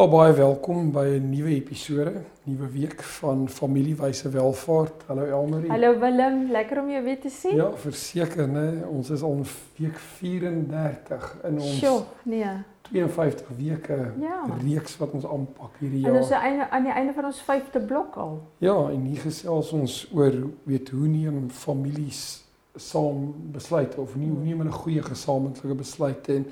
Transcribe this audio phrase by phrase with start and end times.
[0.00, 2.12] Ja, baie welkom by 'n nuwe episode,
[2.44, 5.02] nuwe week van Familiewyse Welvaart.
[5.06, 5.70] Hallo Elmarie.
[5.70, 7.56] Hallo Willem, lekker om jou weer te sien.
[7.56, 8.86] Ja, verseker, né?
[8.88, 9.44] Ons is al
[9.76, 12.46] week 34 in ons Sjoe, nee.
[12.82, 14.46] 52 weke Ja.
[14.64, 16.42] reeks wat ons aanpak hierdie En ons is jaar.
[16.42, 18.42] einde, aan die einde van ons vyfde blok al.
[18.58, 20.32] Ja, en hier gesels ons oor
[20.64, 22.44] weet hoe neem families
[22.76, 26.46] saam besluite of nie hoe neem hulle goeie gesamentlike besluite en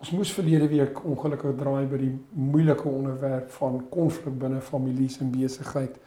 [0.00, 5.30] ons moes verlede week ongelukkig draai by die moeilike onderwerp van konflik binne families en
[5.30, 5.98] besigheid.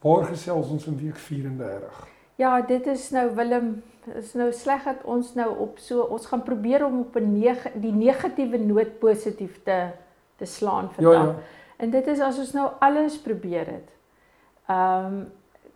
[0.00, 2.06] Waar gesels ons in week 34?
[2.40, 3.82] Ja, dit is nou Willem,
[4.16, 7.66] is nou sleg dat ons nou op so ons gaan probeer om op 'n neg
[7.74, 9.90] die negatiewe noot positief te
[10.36, 11.26] te slaan Ja vandag.
[11.26, 11.36] ja.
[11.76, 13.88] En dit is as ons nou alles probeer het.
[14.66, 15.22] Ehm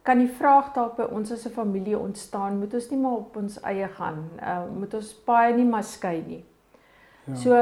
[0.05, 3.37] kan die vraag dalk by ons as 'n familie ontstaan, moet ons nie maar op
[3.37, 4.31] ons eie gaan.
[4.41, 6.45] Uh, moet ons baie nie maar skei nie.
[7.27, 7.35] Ja.
[7.35, 7.55] So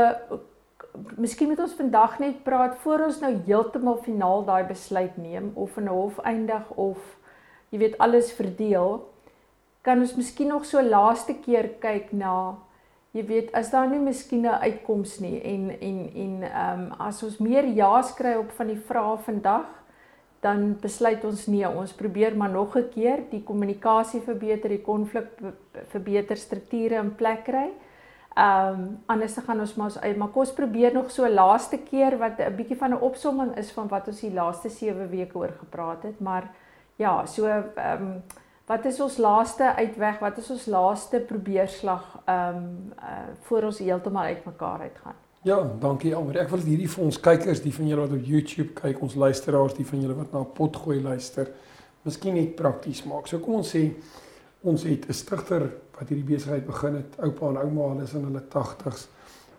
[1.17, 5.77] miskien moet ons vandag net praat voor ons nou heeltemal finaal daai besluit neem of
[5.77, 6.99] in 'n hof eindig of
[7.71, 9.09] jy weet alles verdeel.
[9.83, 12.57] Kan ons miskien nog so laaste keer kyk na
[13.13, 17.23] jy weet as daar nie miskien 'n uitkoms nie en en en ehm um, as
[17.23, 19.67] ons meer ja's kry op van die vrae vandag
[20.43, 25.37] dan besluit ons nee, ons probeer maar nog 'n keer die kommunikasie verbeter, die konflik
[25.41, 25.55] be-
[25.89, 27.71] verbeter, strukture in plek kry.
[28.35, 32.19] Ehm um, anders gaan ons maar uit, maar kom ons probeer nog so laaste keer
[32.19, 35.53] wat 'n bietjie van 'n opsomming is van wat ons die laaste 7 weke oor
[35.59, 36.51] gepraat het, maar
[36.97, 38.23] ja, so ehm um,
[38.67, 40.19] wat is ons laaste uitweg?
[40.19, 45.15] Wat is ons laaste probeerslag ehm um, uh, voor ons heeltemal uitmekaar uitgaan?
[45.43, 46.41] Ja, dankie Almarie.
[46.41, 49.75] Ek wil hierdie vir ons kykers, die van julle wat op YouTube kyk, ons luisteraars,
[49.75, 51.49] die van julle wat na Potgooi luister,
[52.03, 53.27] miskien net prakties maak.
[53.27, 53.91] So kom ons sê
[54.63, 55.71] ons het 'n stigter
[56.03, 59.07] wat hierdie besigheid begin het, oupa en ouma, hulle is in hulle 80's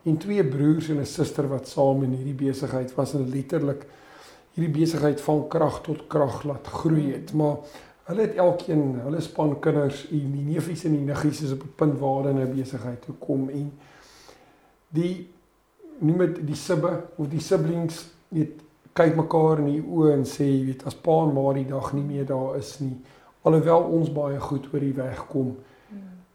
[0.04, 3.86] en twee broers en 'n suster wat saam in hierdie besigheid was en letterlik
[4.56, 7.34] hierdie besigheid van krag tot krag laat groei het.
[7.34, 7.56] Maar
[8.04, 12.00] hulle het elkeen, hulle span kinders die neefies en die niggies is op 'n punt
[12.00, 13.72] waar hulle 'n besigheid toe kom en
[14.90, 15.30] die
[16.00, 18.62] noem dit die sibbe of die siblings weet
[18.94, 21.94] kyk mekaar in die oë en sê jy weet as pa en ma die dag
[21.94, 22.98] nie meer daar is nie
[23.42, 25.56] alhoewel ons baie goed oor die weg kom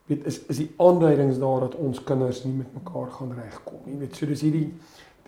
[0.09, 3.97] weet is is die aanduidings daar dat ons kinders nie met mekaar gaan regkom nie
[4.01, 4.67] weet so dis hierdie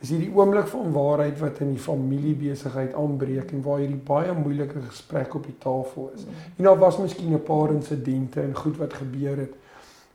[0.01, 4.81] dis hierdie oomblik van waarheid wat in die familiebesigheid aanbreek en waar hierdie baie moeilike
[4.89, 6.25] gesprek op die tafel is
[6.57, 9.53] en daar was miskien 'n paar insidente en goed wat gebeur het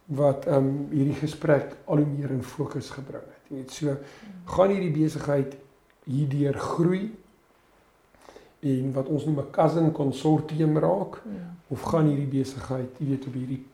[0.06, 3.48] wat ehm um, hierdie gesprek al hoe meer in fokus gebring het.
[3.50, 3.97] Jy weet, so
[4.44, 5.56] gaan hierdie besigheid
[6.04, 7.10] hierdeur groei
[8.60, 11.54] en wat ons noem 'n cousin consortium raak Ja.
[11.69, 13.65] of gaan hierdie besigheid, jy weet, op hierdie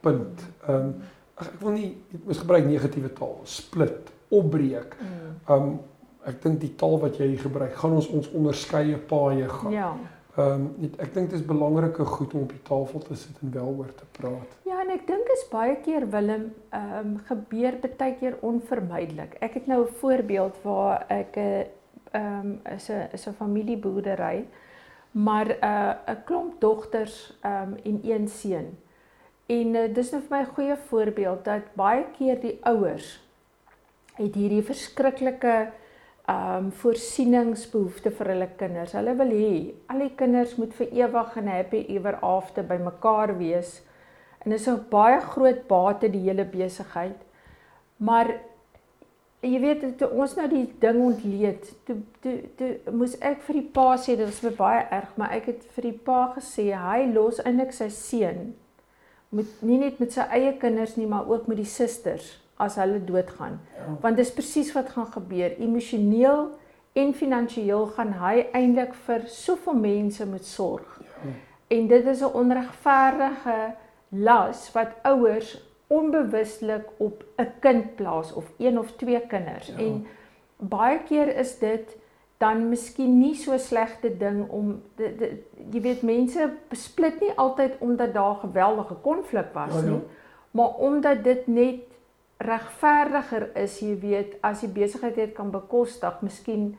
[0.00, 0.94] punt ehm um,
[1.38, 1.90] ek wil nie
[2.26, 4.96] ons gebruik negatiewe taal, split, opbreek.
[5.46, 5.78] Ehm um,
[6.28, 9.72] ek dink die taal wat jy gebruik, gaan ons ons onderskeie paaie gaan.
[9.72, 9.90] Ja.
[10.38, 13.54] Ehm um, ek dink dit is belangrike goed om op die tafel te sit en
[13.54, 14.58] wel oor te praat.
[14.68, 19.38] Ja, en ek dink is baie keer Willem ehm um, gebeur baie keer onvermydelik.
[19.40, 21.64] Ek het nou 'n voorbeeld waar ek 'n
[22.12, 24.44] ehm um, is 'n is 'n familieboerdery,
[25.12, 28.76] maar 'n uh, 'n klomp dogters ehm um, en een seun.
[29.48, 33.06] En uh, dis nou vir my 'n goeie voorbeeld dat baie keer die ouers
[34.18, 35.54] het hierdie verskriklike
[36.28, 38.92] ehm um, voorsieningsbehoefte vir hulle kinders.
[38.92, 39.54] Hulle wil hê
[39.88, 43.80] al die kinders moet vir ewig en happy ever after by mekaar wees.
[44.44, 47.16] En dis 'n baie groot bate die hele besigheid.
[47.96, 48.34] Maar
[49.40, 53.68] jy weet toe ons nou die ding ontleed, toe toe toe moes ek vir die
[53.72, 57.40] pa sê dit was baie erg, maar ek het vir die pa gesê hy los
[57.40, 58.54] eintlik sy seun
[59.28, 62.98] met nie net met sy eie kinders nie, maar ook met die susters as hulle
[63.04, 63.60] doodgaan.
[63.76, 63.96] Ja.
[64.02, 65.54] Want dis presies wat gaan gebeur.
[65.58, 66.48] Emosioneel
[66.98, 70.96] en finansiëel gaan hy eintlik vir soveel mense moet sorg.
[71.22, 71.34] Ja.
[71.76, 73.74] En dit is 'n onregverdige
[74.08, 79.66] las wat ouers onbewustelik op 'n kind plaas of een of twee kinders.
[79.66, 79.76] Ja.
[79.76, 80.06] En
[80.56, 81.96] baie keer is dit
[82.38, 87.80] dan miskien nie so slegte ding om dit, dit jy weet mense besplit nie altyd
[87.84, 89.90] omdat daar geweldige konflik was Ja, ja.
[89.90, 90.02] nie,
[90.50, 91.84] maar omdat dit net
[92.38, 96.76] regverdiger is, jy weet, as die besigheid dit kan bekostig, miskien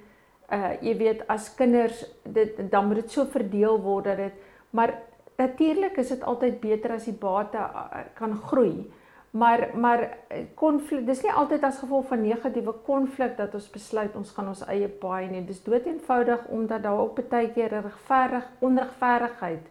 [0.49, 4.33] Uh jy weet as kinders dit dan moet dit so verdeel word dat dit
[4.73, 4.95] maar
[5.37, 8.89] natuurlik is dit altyd beter as die bate uh, kan groei.
[9.31, 10.17] Maar maar
[10.57, 14.63] konflik dis nie altyd as gevolg van negatiewe konflik dat ons besluit ons gaan ons
[14.65, 15.43] eie paai nie.
[15.45, 19.67] Dis dood eenvoudig omdat daar ook baie keer regverdig onregverdigheid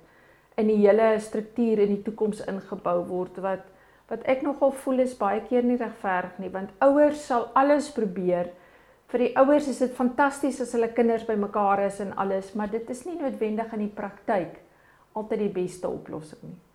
[0.58, 3.66] in die hele struktuur in die toekoms ingebou word wat
[4.08, 6.52] wat ek nogal voel is baie keer nie regverdig nie.
[6.54, 8.54] Want ouers sal alles probeer.
[9.10, 12.90] Vir die ouers is dit fantasties as hulle kinders bymekaar is en alles maar dit
[12.90, 14.62] is nie noodwendig in die praktyk
[15.18, 16.67] altyd die beste oplossing nie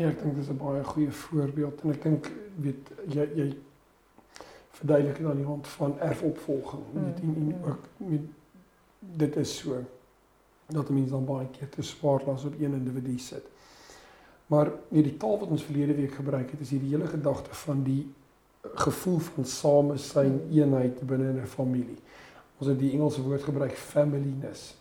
[0.00, 3.48] Ja, ek dink dis 'n baie goeie voorbeeld en ek dink weet jy jy
[4.78, 6.84] verduidelik dit aan die hand van erfopvolging.
[6.92, 7.04] Mm.
[7.04, 8.20] Weet en, en ook met
[9.00, 9.82] dit is so
[10.66, 13.44] dat mense dan baie keer te swaar las op een individu sit.
[14.46, 17.82] Maar weet die taal wat ons verlede week gebruik het is hierdie hele gedagte van
[17.82, 18.08] die
[18.74, 21.98] gevoel van samesyn, eenheid binne 'n familie.
[22.58, 24.76] Ons het die Engelse woord gebruik familyness.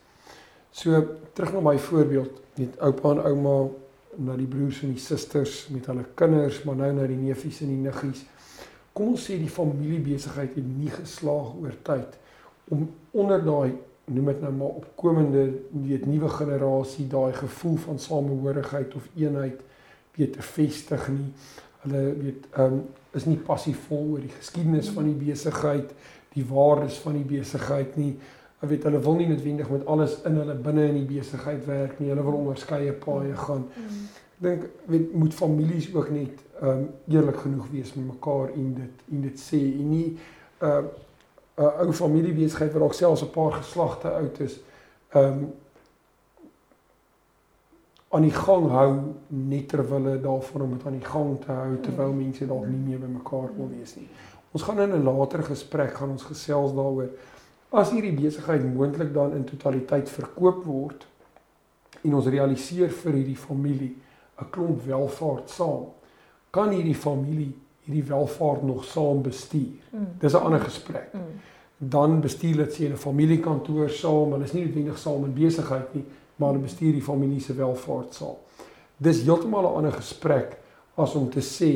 [0.72, 3.70] So terug na my voorbeeld, net oupa en ouma
[4.18, 7.74] na die broers en die susters met hulle kinders, maar nou na die neefies en
[7.74, 8.24] die niggies.
[8.94, 12.18] Kom ons sê die familiebesigheid het nie geslaag oor tyd
[12.70, 13.78] om onder daai
[14.10, 15.44] noem dit nou maar opkomende
[15.86, 19.62] weet nuwe generasie daai gevoel van samehorigheid of eenheid
[20.18, 21.30] weet te vestig nie.
[21.84, 22.82] Hulle weet ehm um,
[23.18, 25.94] is nie passievol oor die geskiedenis van die besigheid,
[26.36, 28.12] die waardes van die besigheid nie.
[28.60, 32.00] Hulle weet hulle wil nie noodwendig met alles in hulle binne in die besigheid werk
[32.00, 32.10] nie.
[32.12, 33.68] Hulle wil onderskeie paaie gaan.
[33.72, 34.02] Mm.
[34.40, 38.74] Ek dink weet moet families ook net ehm um, eerlik genoeg wees met mekaar en
[38.74, 40.84] dit en dit sê en nie 'n uh,
[41.60, 44.60] 'n uh, ou familiebesigheid wat dalk selfs 'n paar geslagte oud is
[45.10, 45.54] ehm um,
[48.10, 48.92] aan die gang hou
[49.28, 52.82] net terwyl hulle daarvoor om dit aan die gang te hou terwyl mense dalk nie
[52.88, 54.08] meer by mekaar wil wees nie.
[54.52, 57.10] Ons gaan in 'n later gesprek gaan ons gesels daaroor
[57.70, 61.06] as hierdie besigheid moontlik dan in totaliteit verkoop word
[62.02, 63.96] en ons realiseer vir hierdie familie
[64.40, 65.86] 'n klomp welvaart saam
[66.52, 67.54] kan hierdie familie
[67.86, 70.08] hierdie welvaart nog saam bestuur mm.
[70.20, 71.40] dis 'n ander gesprek mm.
[71.78, 76.06] dan bestuur dit sê 'n familiekantoor saam hulle is nie noodwendig saam in besigheid nie
[76.36, 78.38] maar hulle bestuur die familie se welvaart saam
[78.98, 80.58] dis heeltemal 'n ander gesprek
[80.96, 81.72] as om te sê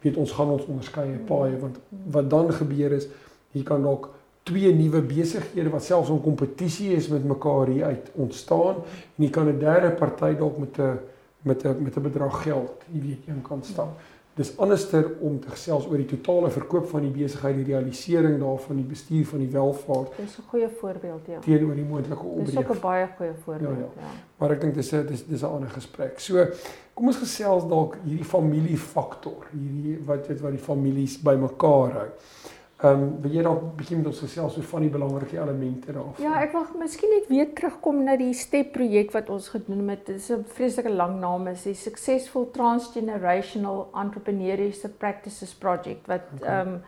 [0.00, 1.76] weet ons gaan ons onderskeie paaie want
[2.10, 3.08] wat dan gebeur is
[3.52, 4.15] hier kan dalk
[4.46, 8.76] twee nuwe besighede wat selfs in kompetisie is met mekaar hier uit ontstaan
[9.16, 10.98] en jy kan 'n derde party dalk met 'n
[11.42, 13.98] met 'n met 'n bedrag geld, jy weet, een kan stap.
[14.34, 18.76] Dis anderster om te gesels oor die totale verkoop van die besigheid, die realisering daarvan,
[18.76, 20.16] die bestuur van die welvaart.
[20.16, 21.38] Dis 'n goeie voorbeeld, ja.
[21.38, 22.46] Teenoor die moontlike opbreek.
[22.46, 24.00] Dis ook 'n baie goeie voorbeeld, ja.
[24.00, 24.06] ja.
[24.06, 24.20] ja.
[24.36, 26.20] Maar ek dink dis 'n dis dis 'n ander gesprek.
[26.20, 26.46] So,
[26.94, 32.06] kom ons gesels dalk hierdie familiefaktor, hierdie wat wat die families bymekaar hou.
[32.06, 32.54] Ehm
[32.84, 36.24] um, wil jy dalk bietjie met ons gesels oor van die belangrike elemente daarvan?
[36.24, 40.06] Ja, ek wil miskien net weer terugkom na die STEP projek wat ons genoem het.
[40.06, 46.44] Dit is 'n vreeslike lang naam, is die Successful Transgenerational Entrepreneurship Practices Project wat ehm
[46.44, 46.60] okay.
[46.60, 46.82] um,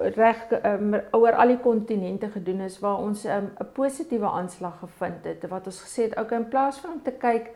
[0.00, 4.78] reg um, oor al die kontinente gedoen is waar ons ehm, 'n um, positiewe aanslag
[4.78, 7.50] gevind het wat ons gesê het okay in plaas van om te kyk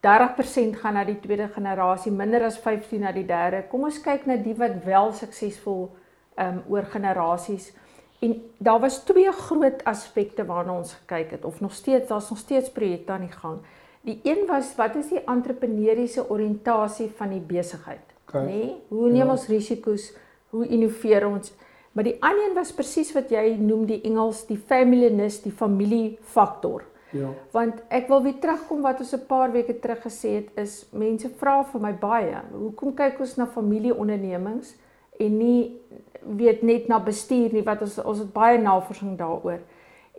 [0.00, 3.64] 30% gaan na die tweede generasie, minder as 15 na die derde.
[3.68, 5.90] Kom ons kyk na die wat wel suksesvol
[6.38, 7.72] um oor generasies.
[8.20, 12.38] En daar was twee groot aspekte waarna ons gekyk het of nog steeds daar's nog
[12.38, 13.58] steeds projekte aan die gang.
[14.00, 18.04] Die een was wat is die entrepreneursiese oriëntasie van die besigheid?
[18.26, 18.44] Okay.
[18.44, 18.52] Nê?
[18.52, 18.76] Nee?
[18.88, 19.30] Hoe neem ja.
[19.30, 20.12] ons risiko's?
[20.50, 21.52] Hoe innoveer ons?
[21.92, 26.84] Maar die ander een was presies wat jy noem die Engels die familyness, die familiefaktor.
[27.10, 27.32] Ja.
[27.50, 31.28] Want ek wil weer terugkom wat ons 'n paar weke terug gesê het is mense
[31.28, 34.76] vra vir my baie, hoekom kyk ons na familieondernemings
[35.20, 35.80] en nie
[36.20, 39.60] weet net na bestuur nie wat ons ons het baie navorsing daaroor.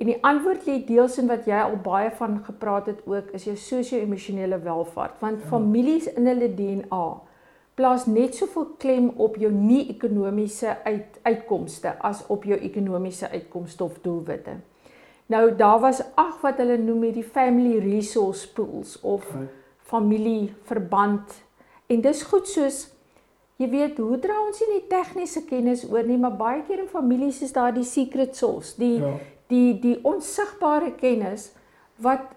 [0.02, 3.46] En die antwoord lê deels in wat jy al baie van gepraat het ook is
[3.46, 5.50] jou sosio-emosionele welvaart want ja.
[5.52, 7.06] families in hulle DNA
[7.78, 13.84] plaas net soveel klem op jou nie ekonomiese uit, uitkomste as op jou ekonomiese uitkomste
[13.84, 14.58] of doelwitte.
[15.32, 19.26] Nou daar was ag wat hulle noem die family resource pools of
[19.92, 21.38] familieverband
[21.88, 22.84] en dis goed soos
[23.62, 26.90] Jy weet, hoe dra ons nie die tegniese kennis oor nie, maar baie keer in
[26.90, 29.12] families is daar die secret sauce, die ja.
[29.52, 31.52] die die onsigbare kennis
[32.02, 32.32] wat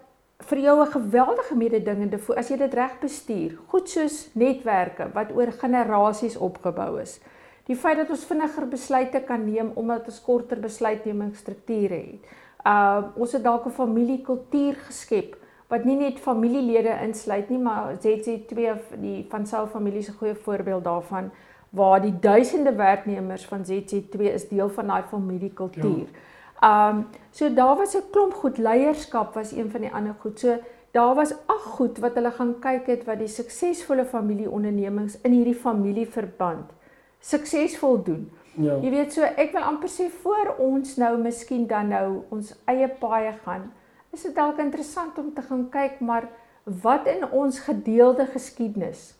[0.49, 3.57] vir jou 'n geweldige mededingende voel as jy dit reg bestuur.
[3.71, 7.19] Goed soos netwerke wat oor generasies opgebou is.
[7.65, 12.21] Die feit dat ons vinniger besluite kan neem omdat ons korter besluitnemingsstrukture het.
[12.65, 15.35] Uh ons het dalk 'n familiekultuur geskep
[15.67, 20.83] wat nie net familielede insluit nie, maar ZC2 die van Sou familie se goeie voorbeeld
[20.83, 21.31] daarvan
[21.75, 26.07] waar die duisende werknemers van ZC2 is deel van daai familiekultuur.
[26.61, 26.89] Ja.
[26.89, 30.39] Um so daar was 'n klomp goed leierskap was een van die ander goed.
[30.39, 30.57] So
[30.91, 35.55] daar was ag goed wat hulle gaan kyk het wat die suksesvolle familieondernemings in hierdie
[35.55, 36.71] familieverband
[37.19, 38.31] suksesvol doen.
[38.53, 38.77] Ja.
[38.81, 42.87] Jy weet so ek wil amper sê voor ons nou miskien dan nou ons eie
[42.87, 43.71] paaie gaan,
[44.15, 46.29] is dit dalk interessant om te gaan kyk maar
[46.81, 49.11] wat in ons gedeelde geskiedenis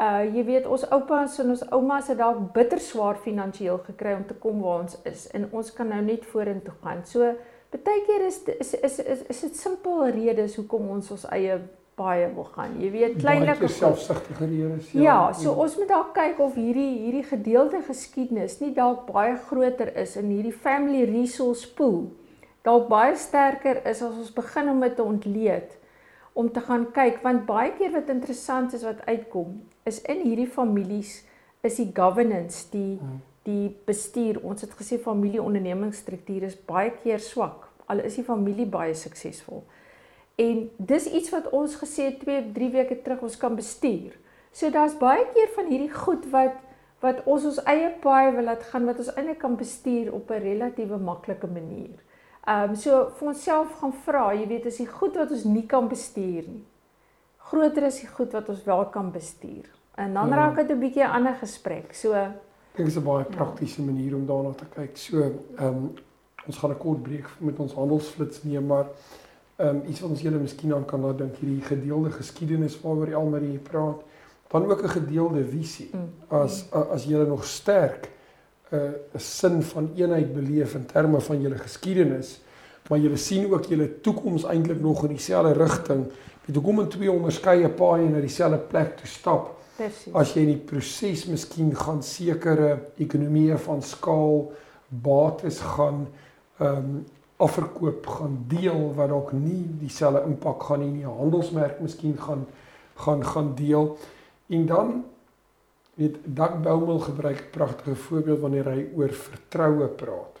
[0.00, 4.24] Uh jy weet ons oupas en ons oumas het dalk bitter swaar finansiëel gekry om
[4.26, 7.04] te kom waar ons is en ons kan nou net vorentoe gaan.
[7.06, 7.28] So
[7.72, 11.60] baie keer is is is is, is dit simpel redes hoekom ons ons eie
[12.00, 12.78] baie wil gaan.
[12.80, 14.90] Jy weet kleinlike selfsugtige redes.
[14.96, 19.36] Ja, ja, so ons moet dalk kyk of hierdie hierdie gedeelde geskiedenis nie dalk baie
[19.50, 22.08] groter is in hierdie family resource pool.
[22.62, 25.78] Dalk baie sterker is as ons begin om dit te ontleed
[26.32, 30.48] om te gaan kyk want baie keer wat interessant is wat uitkom is in hierdie
[30.48, 31.18] families
[31.66, 33.20] is die governance die hmm.
[33.42, 34.38] die bestuur.
[34.46, 37.66] Ons het gesê familieondernemingsstruktuur is baie keer swak.
[37.90, 39.64] Al is die familie baie suksesvol.
[40.38, 44.14] En dis iets wat ons gesê 2 3 weke terug ons kan bestuur.
[44.54, 46.62] So daar's baie keer van hierdie goed wat
[47.02, 50.42] wat ons ons eie paai wil laat gaan wat ons eintlik kan bestuur op 'n
[50.46, 51.98] relatiewe maklike manier
[52.44, 55.66] Ehm um, so vir onsself gaan vra, jy weet, is die goed wat ons nie
[55.70, 56.64] kan bestuur nie.
[57.52, 59.68] Groter is die goed wat ons wel kan bestuur.
[59.94, 60.34] En dan ja.
[60.40, 61.94] raak dit 'n bietjie 'n ander gesprek.
[61.94, 63.86] So ek is 'n baie praktiese ja.
[63.86, 64.96] manier om daarna te kyk.
[64.96, 65.94] So ehm um,
[66.46, 68.86] ons gaan 'n kort breek met ons handelsflits neem, maar
[69.56, 73.06] ehm um, iets wat ons julle miskien aan kan laat dink hierdie gedeelde geskiedenis waaroor
[73.06, 74.02] Elmarie praat,
[74.48, 75.90] dan ook 'n gedeelde visie.
[75.92, 76.10] Mm.
[76.28, 78.10] As as julle nog sterk
[78.72, 82.40] 'n uh, sin van eenheid beleef in terme van julle geskiedenis,
[82.88, 86.06] maar julle sien ook julle toekoms eintlik nog in dieselfde rigting.
[86.44, 89.50] Weet hoekom in twee onderskeie paaie na dieselfde plek toe stap?
[89.76, 90.14] Presies.
[90.14, 94.52] As jy in die proses miskien gaan sekere ekonomieë van skaal
[94.88, 96.06] bates gaan
[96.58, 97.04] ehm um,
[97.42, 102.44] afverkoop gaan deel wat dalk nie dieselfde impak gaan nie, nie handelsmerk miskien gaan
[102.94, 103.96] gaan gaan deel.
[104.46, 105.04] En dan
[105.94, 110.40] weet Dag Boumel gebruik 'n pragtige voorbeeld wanneer hy oor vertroue praat.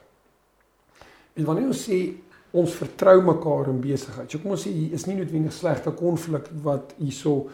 [1.32, 2.14] En wanneer ons sê
[2.50, 4.30] ons vertrou mekaar in besigheid.
[4.30, 7.48] So kom ons sê hier is nie noodwendig slegte konflik wat hierso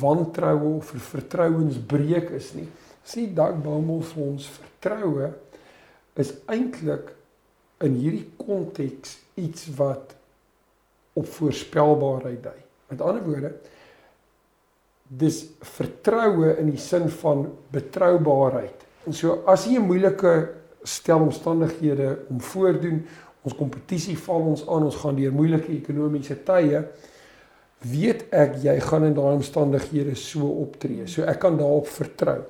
[0.00, 2.68] wantroue of vertrouensbreuk is nie.
[3.06, 5.32] Sê Dag Boumel vir ons vertroue
[6.14, 7.12] is eintlik
[7.84, 10.14] in hierdie konteks iets wat
[11.16, 12.60] op voorspelbaarheid dui.
[12.88, 13.52] Met ander woorde,
[15.08, 15.42] dis
[15.76, 18.86] vertroue in die sin van betroubaarheid.
[19.06, 20.48] En so as jy 'n moeilike
[20.82, 23.06] stel omstandighede om voordoen,
[23.42, 26.82] ons kompetisie val ons aan, ons gaan deur moeilike ekonomiese tye,
[27.86, 31.06] weet ek jy gaan in daai omstandighede so optree.
[31.06, 32.42] So ek kan daarop vertrou.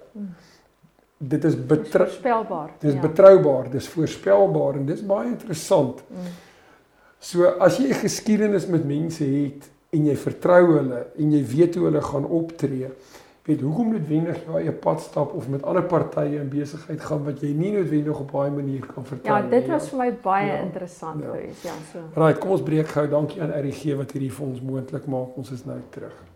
[1.19, 2.71] Dit is betroubaar.
[2.79, 3.01] Dit is ja.
[3.01, 6.03] betroubaar, dis voorspelbaar en dis baie interessant.
[6.09, 6.35] Mm.
[7.19, 11.78] So as jy 'n geskiedenis met mense het en jy vertrou hulle en jy weet
[11.78, 12.90] hoe hulle gaan optree.
[13.47, 17.43] Weet hoekom noodwendig jy eie pad stap of met ander partye in besigheid gaan wat
[17.45, 19.45] jy nie noodwendig op daai manier kan vertrou nie.
[19.45, 21.35] Ja, dit was vir my baie ja, interessant ja.
[21.35, 22.07] geweest, ja, so.
[22.19, 23.07] Right, kom ons breek gou.
[23.12, 25.38] Dankie aan RGG wat hierdie vir ons moontlik maak.
[25.38, 26.36] Ons is nou terug.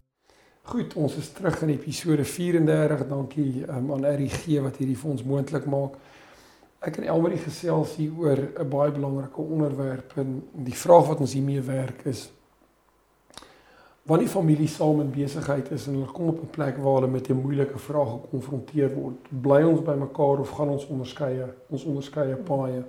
[0.71, 3.01] Goed, ons is terug in episode 34.
[3.07, 5.97] Dankie um, aan RG wat hierdie vir ons moontlik maak.
[6.79, 11.33] Ek en Elmarie gesels hier oor 'n baie belangrike onderwerp en die vraag wat ons
[11.35, 12.29] hiermee werk is
[14.07, 17.27] wanneer familie saam in besigheid is en hulle kom op 'n plek waar hulle met
[17.29, 22.35] 'n moeilike vraag gekonfronteer word, bly ons by mekaar of gaan ons onderskeie, ons onderskeie
[22.35, 22.83] paaie?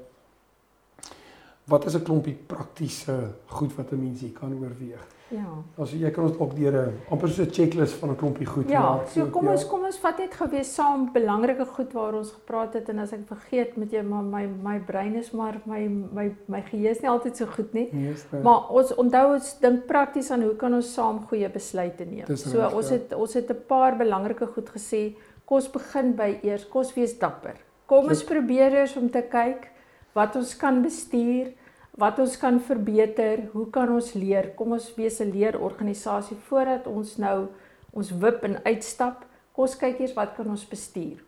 [1.64, 5.02] Wat is 'n klompie praktiese goed wat 'n mens hier kan oorweeg?
[5.32, 5.48] Ja.
[5.80, 8.68] Also jy kan ons ook deur 'n amper so 'n checklist van 'n klompie goed
[8.68, 9.06] ja, maak.
[9.06, 12.74] Ja, so kom ons kom ons vat net gewees saam belangrike goed waar ons gepraat
[12.74, 16.34] het en as ek vergeet met jou maar my my brein is maar my my
[16.46, 17.88] my geheue is nie altyd so goed nie.
[17.92, 22.36] Nee, maar ons onthou ons dink prakties aan hoe kan ons saam goeie besluite neem.
[22.36, 22.94] So recht, ons ja.
[22.94, 25.16] het ons het 'n paar belangrike goed gesê.
[25.44, 27.56] Kom ons begin by eers kos wees dapper.
[27.86, 29.70] Kom ons probeer eers om te kyk
[30.14, 31.52] wat ons kan bestuur
[31.98, 34.52] wat ons kan verbeter, hoe kan ons leer?
[34.56, 37.48] Kom ons wees 'n leerorganisasie voordat ons nou
[37.92, 39.24] ons wip en uitstap.
[39.52, 41.20] Kom ons kyk eers wat kan ons bestuur?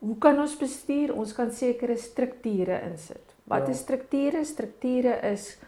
[0.00, 1.14] Hoe kan ons bestuur?
[1.16, 3.34] Ons kan sekere strukture insit.
[3.44, 3.70] Wat Ja.
[3.70, 4.44] is strukture?
[4.44, 5.58] Strukture is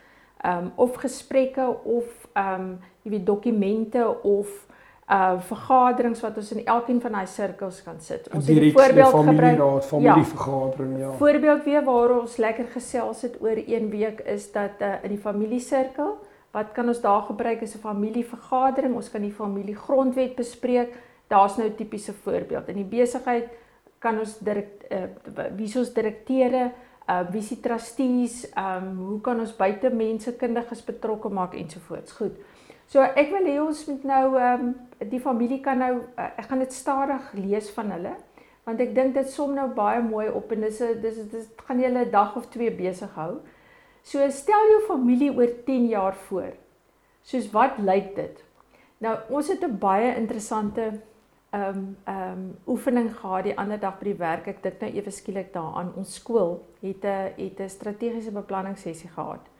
[0.44, 2.04] ehm um, of gesprekke of
[2.34, 4.66] ehm um, jy weet dokumente of
[5.12, 8.28] uh vergaderings wat ons in elkeen van daai sirkels kan sit.
[8.32, 9.26] Ons het 'n Direk voorbeeld gebruik.
[9.26, 11.10] familieraad, familievergadering, ja.
[11.12, 15.18] Voorbeeld weer waar ons lekker gesels het oor een week is dat uh, in die
[15.18, 16.18] familiesirkel,
[16.50, 18.94] wat kan ons daar gebruik as 'n familievergadering?
[18.94, 20.94] Ons kan die familiegrondwet bespreek.
[21.26, 22.68] Daar's nou 'n tipiese voorbeeld.
[22.68, 23.48] In die besigheid
[23.98, 26.70] kan ons direk uh, wie ons direkteure,
[27.08, 32.12] uh wie die trustees, um hoe kan ons buite mense kundiges betrokke maak ensovoorts.
[32.12, 32.36] Goed.
[32.92, 34.64] So ek wil hê ons moet nou um
[35.08, 38.12] die familie kan nou uh, ek gaan dit stadig lees van hulle
[38.66, 41.80] want ek dink dit som nou baie mooi op en dis 'n dis dit gaan
[41.80, 43.40] julle 'n dag of twee besig hou.
[44.02, 46.52] So stel jou familie oor 10 jaar voor.
[47.22, 48.44] Soos wat lyk dit?
[49.00, 51.00] Nou ons het 'n baie interessante
[51.52, 54.46] ehm um, ehm um, oefening gehad die ander dag by die werk.
[54.46, 55.92] Ek dink nou ewe skielik daaraan.
[55.96, 59.51] Ons skool het 'n het 'n strategiese beplanningssessie gehad.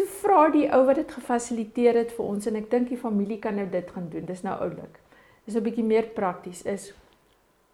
[0.00, 3.36] Toe vra die ou wat dit gefasiliteer het vir ons en ek dink die familie
[3.38, 4.24] kan nou dit gaan doen.
[4.24, 4.94] Dis nou oulik.
[5.44, 6.92] Dis 'n bietjie meer prakties is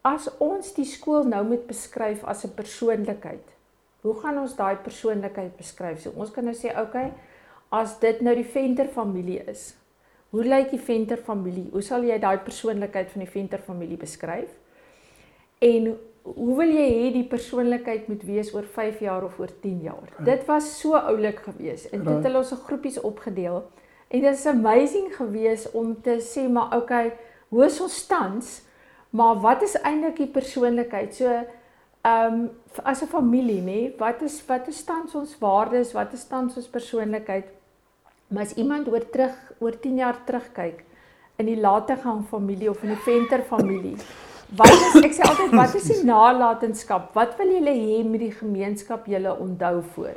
[0.02, 3.46] as ons die skool nou moet beskryf as 'n persoonlikheid.
[4.02, 6.00] Hoe gaan ons daai persoonlikheid beskryf?
[6.00, 7.12] So ons kan nou sê, okay,
[7.70, 9.76] as dit nou die Venter familie is.
[10.30, 11.70] Hoe lyk die Venter familie?
[11.70, 14.50] Hoe sal jy daai persoonlikheid van die Venter familie beskryf?
[15.58, 15.98] En
[16.34, 20.08] hoe wil jy hê die persoonlikheid moet wees oor 5 jaar of oor 10 jaar?
[20.18, 20.24] Ja.
[20.24, 21.92] Dit was so oulik geweest.
[21.94, 23.60] En dit het hulle ons in groepies opgedeel.
[24.08, 27.12] En dit is amazing geweest om te sê maar okay,
[27.48, 28.62] hoe is ons tans?
[29.10, 31.14] Maar wat is eintlik die persoonlikheid?
[31.14, 32.50] So ehm um,
[32.82, 35.92] as 'n familie, nê, wat is wat is tans ons waardes?
[35.92, 37.46] Wat is tans ons persoonlikheid?
[38.28, 40.84] Maar as iemand oor terug oor 10 jaar terugkyk
[41.36, 43.96] in die lategang familie of in die venter familie,
[44.54, 47.10] wat is ek sê altyd wat is die nalatenskap?
[47.14, 50.16] Wat wil julle hê met die gemeenskap julle onthou voor?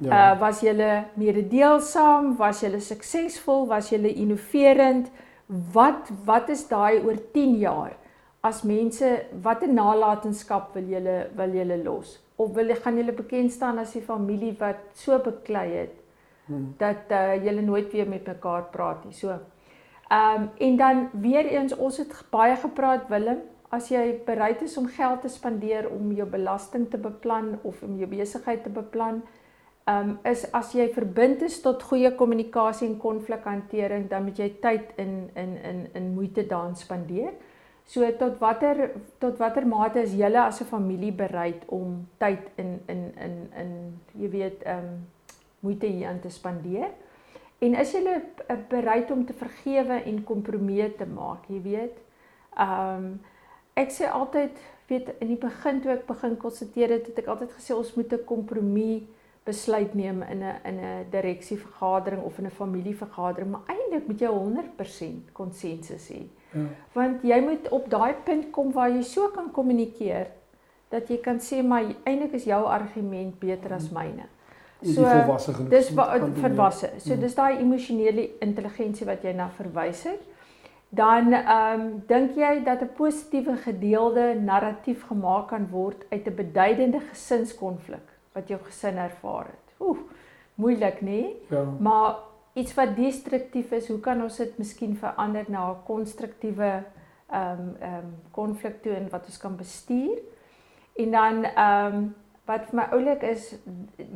[0.00, 0.10] Ja.
[0.10, 2.36] Uh was julle mededeelsaam?
[2.38, 3.66] Was julle suksesvol?
[3.68, 5.10] Was julle innoverend?
[5.74, 7.94] Wat wat is daai oor 10 jaar?
[8.40, 9.08] As mense
[9.42, 12.18] watter nalatenskap wil julle wil julle los?
[12.36, 15.96] Of wil gaan julle bekend staan as die familie wat so beklei het
[16.48, 16.74] Hmm.
[16.80, 19.12] dat uh julle nooit weer met mekaar praat nie.
[19.12, 19.28] So.
[20.08, 24.76] Ehm um, en dan weer eens ons het baie gepraat Willem, as jy bereid is
[24.80, 29.20] om geld te spandeer om jou belasting te beplan of om jou besigheid te beplan,
[29.88, 34.94] um, is as jy verbind is tot goeie kommunikasie en konflikhantering, dan moet jy tyd
[34.96, 37.32] in in in in moeite daarin spandeer.
[37.88, 42.80] So tot watter tot watter mate is julle as 'n familie bereid om tyd in
[42.88, 45.06] in in in jy weet ehm um,
[45.60, 46.90] moeite hieraan te spandeer?
[47.60, 48.20] En is jy
[48.68, 51.96] bereid om te vergewe en kompromieë te maak, jy weet?
[52.56, 53.20] Ehm um,
[53.78, 57.52] ek sê altyd, weet in die begin toe ek begin konsulteer het, het ek altyd
[57.58, 59.06] gesê ons moet 'n kompromie
[59.44, 64.26] besluit neem in 'n in 'n direksievergadering of in 'n familievergadering, maar eintlik moet jy
[64.28, 66.22] 100% konsensus hê.
[66.52, 66.60] Ja.
[66.92, 70.26] Want jy moet op daai punt kom waar jy so kan kommunikeer
[70.90, 74.24] dat jy kan sê maar eintlik is jou argument beter as myne.
[74.80, 75.02] Die So,
[75.68, 76.40] Dis moet wa- gaan doen, ja.
[76.48, 76.90] verwasse.
[76.98, 77.20] So Mm.
[77.20, 80.20] dis daai emosionele intelligensie wat jy na verwys het.
[80.88, 86.34] Dan ehm um, dink jy dat 'n positiewe gedeelde narratief gemaak kan word uit 'n
[86.34, 89.74] beduidende gesinskonflik wat jou gesin ervaar het.
[89.80, 89.98] Oef,
[90.54, 91.26] moeilik, nê?
[91.48, 91.64] Ja.
[91.80, 92.16] Maar
[92.52, 96.82] iets wat destruktief is, hoe kan ons dit miskien verander na 'n konstruktiewe
[97.30, 100.18] ehm um, ehm um, konflik toe en wat ons kan bestuur?
[100.96, 103.54] En dan ehm um, wat vir my oulik is,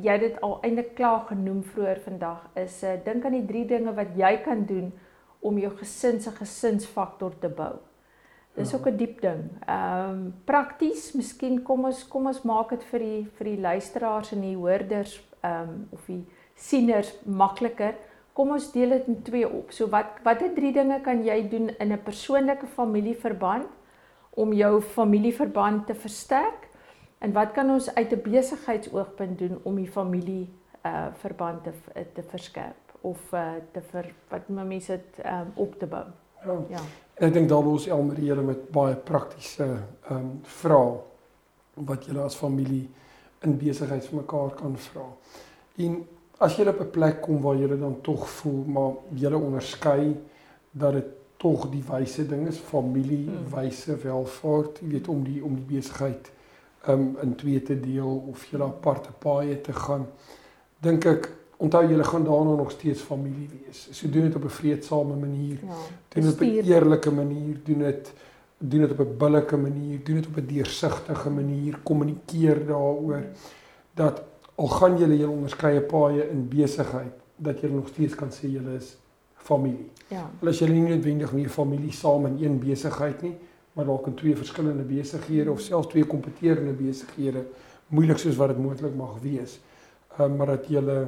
[0.01, 3.67] jy het dit al eintlik klaar genoem vroeër vandag, is uh, dink aan die drie
[3.67, 4.93] dinge wat jy kan doen
[5.42, 7.74] om jou gesin se gesinsfaktor te bou.
[8.55, 8.78] Dis Ja.
[8.78, 9.42] ook 'n diep ding.
[9.66, 14.33] Ehm um, prakties, miskien kom ons kom ons maak dit vir die vir die luisteraars
[14.33, 16.24] en die hoorders ehm um, of die
[16.55, 17.94] sieners makliker.
[18.33, 19.72] Kom ons deel dit in twee op.
[19.72, 23.66] So wat watter drie dinge kan jy doen in 'n persoonlike familieverband
[24.31, 26.68] om jou familieverband te versterk?
[27.18, 30.48] En wat kan ons uit 'n besigheidsoogpunt doen om die familie
[30.85, 31.72] uh verband te
[32.14, 36.05] te verskerp of uh te ver wat mense dit um, op te bou?
[36.45, 36.59] Ja.
[36.69, 36.83] Ja.
[37.15, 39.67] En ek dink daar was Elmarie julle met baie praktiese
[40.09, 41.01] ehm um, vrae
[41.88, 42.88] wat julle as familie
[43.47, 45.07] in besigheid vir mekaar kan vra.
[45.79, 46.03] En
[46.38, 50.17] as julle op 'n plek kom waar julle dan tog voel maar julle onderskei
[50.71, 53.49] dat dit tog die wyse ding is, familie, Hmm.
[53.51, 56.31] wyse welvaart, jy weet om die om die besigheid
[56.87, 60.07] ehm um, in twee te deel of julle aparte paaie te gaan.
[60.81, 61.31] Dink ek
[61.62, 63.88] onthou julle gaan daarna nog steeds familie wees.
[63.90, 65.75] So doen dit op 'n vreedsame manier Ja.
[66.09, 68.12] doen dit op 'n eerlike manier, doen dit
[68.59, 73.22] doen dit op 'n billike manier, doen dit op 'n deursigtige manier, kommunikeer daaroor
[73.94, 74.22] dat
[74.55, 78.75] al gaan julle julle onderskeie paaie in besigheid dat julle nog steeds kan sê julle
[78.77, 78.96] is
[79.35, 79.90] familie.
[80.09, 80.31] Ja.
[80.40, 83.37] Al is julle nie noodwendig meer familie saam in een besigheid nie,
[83.72, 87.46] maar dalk in twee verskillende besighede of selfs twee kompeterende besighede,
[87.87, 89.61] moeilik soos wat dit moontlik mag wees.
[90.16, 91.07] Ehm um, maar dat julle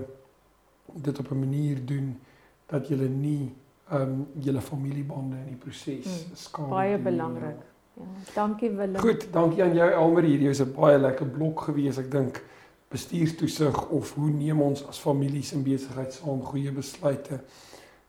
[1.02, 2.18] dit op 'n manier doen
[2.66, 3.54] dat julle nie
[3.90, 6.68] ehm um, julle familiebande in die proses Mm, skaam.
[6.68, 7.60] Baie belangrik.
[7.94, 8.02] Ja.
[8.34, 9.00] Dankie Willem.
[9.00, 10.22] Goed, dankie aan jou Elmer.
[10.22, 11.98] Hierdie is 'n baie lekker blok gewees.
[11.98, 12.42] Ek dink
[12.88, 17.40] bestuurstoesig of hoe neem ons as families in besigheid saam goeie besluite?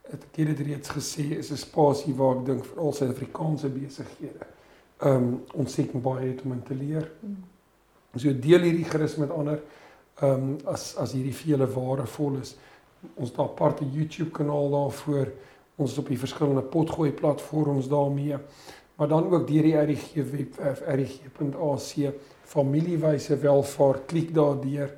[0.09, 4.45] Het ek het dit reeds gesê, is 'n spasie waar ek dink veral Suid-Afrikaanse besighede
[4.97, 7.11] ehm um, ontsettend baie het om in te leer.
[7.19, 7.43] Mm.
[8.15, 9.59] So deel hierdie gerus met ander
[10.21, 12.55] ehm um, as as hierdie vir julle waardevol is.
[13.13, 15.27] Ons het 'n aparte YouTube kanaal daarvoor.
[15.75, 18.35] Ons is op die verskillende potgooi platforms daarmee.
[18.95, 22.13] Maar dan ook deur die RGG webwerf rg.ac
[22.43, 24.97] familiewyse welvaart klik daardeur.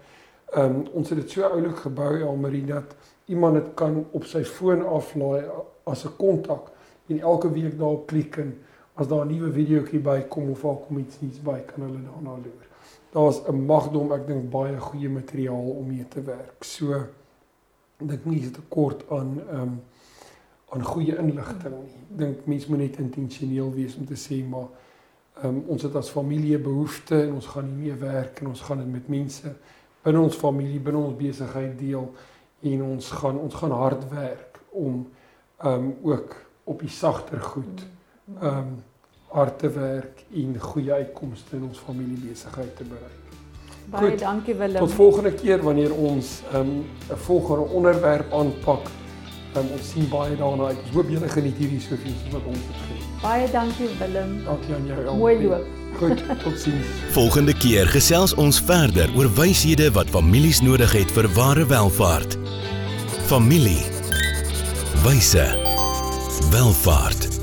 [0.54, 4.44] Ehm um, ons het dit so oulik gebou Elmarie dat iemand dit kan op sy
[4.44, 5.44] foon aflaai
[5.84, 6.72] as 'n kontak
[7.08, 8.58] en elke week daarop klik en
[8.94, 12.30] as daar 'n nuwe videoetjie bykom of daar kom iets nuuts by kan hulle daarna
[12.30, 12.68] loer.
[13.12, 16.64] Daar's 'n magdom, ek dink baie goeie materiaal om mee te werk.
[16.64, 17.06] So
[17.98, 19.78] dink nie is tekort aan ehm um,
[20.70, 21.94] aan goeie inligting nie.
[22.12, 24.68] Ek dink mense moet net intentioneel wees om te sê maar
[25.42, 28.62] ehm um, ons het as familie behoeftes en ons gaan nie meer werk en ons
[28.62, 29.54] gaan dit met mense
[30.08, 32.10] binne ons familie, binne ons besigheid deel
[32.72, 35.06] en ons gaan ons gaan hard werk om
[35.58, 37.86] ehm um, ook op die sagter goed
[38.42, 38.76] ehm um,
[39.28, 43.27] hard te werk en goeie uitkomste in ons familiebesigheid te bereik.
[43.88, 44.80] Baie goed, dankie Willem.
[44.84, 48.90] Tot volgende keer wanneer ons ehm, 'n um, volgende onderwerp aanpak.
[49.56, 50.78] Um, ons sien baie daarna uit.
[50.84, 53.22] Ons hoop julle geniet hierdie soveel soos wat ons het geniet.
[53.22, 54.44] Baie dankie Willem.
[54.44, 55.18] Dankie aan jou.
[55.18, 55.66] Mooi loop.
[55.98, 56.86] Goed, totsiens.
[57.20, 62.38] Volgende keer gesels ons verder oor wyshede wat families nodig het vir ware welvaart.
[63.32, 63.82] Familie.
[65.04, 65.48] Wyse.
[66.52, 67.37] Welvaart.